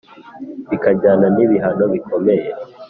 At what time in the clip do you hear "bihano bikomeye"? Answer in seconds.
1.49-2.47